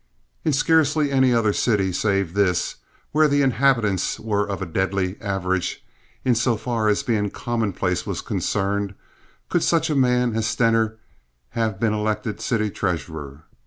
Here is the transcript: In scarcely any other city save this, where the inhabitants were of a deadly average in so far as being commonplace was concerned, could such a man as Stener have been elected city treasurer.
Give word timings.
In 0.43 0.51
scarcely 0.51 1.11
any 1.11 1.31
other 1.31 1.53
city 1.53 1.93
save 1.93 2.33
this, 2.33 2.77
where 3.11 3.27
the 3.27 3.43
inhabitants 3.43 4.19
were 4.19 4.43
of 4.49 4.59
a 4.59 4.65
deadly 4.65 5.15
average 5.21 5.85
in 6.25 6.33
so 6.33 6.57
far 6.57 6.87
as 6.87 7.03
being 7.03 7.29
commonplace 7.29 8.03
was 8.03 8.21
concerned, 8.21 8.95
could 9.47 9.61
such 9.61 9.91
a 9.91 9.95
man 9.95 10.35
as 10.35 10.47
Stener 10.47 10.97
have 11.51 11.79
been 11.79 11.93
elected 11.93 12.41
city 12.41 12.71
treasurer. 12.71 13.43